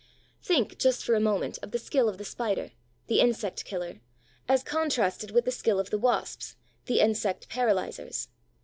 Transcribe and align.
Think, 0.41 0.79
just 0.79 1.03
for 1.05 1.13
a 1.13 1.19
moment, 1.19 1.59
of 1.61 1.69
the 1.69 1.77
skill 1.77 2.09
of 2.09 2.17
the 2.17 2.25
Spider, 2.25 2.71
the 3.05 3.19
insect 3.19 3.63
killer, 3.65 4.01
as 4.49 4.63
contrasted 4.63 5.29
with 5.29 5.45
the 5.45 5.51
skill 5.51 5.79
of 5.79 5.91
the 5.91 5.99
Wasps, 5.99 6.55
the 6.85 6.99
insect 7.01 7.49
paralyzers. 7.49 8.27